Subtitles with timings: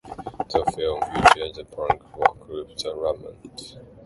[0.49, 3.77] The film featured the punk rock group the Ramones.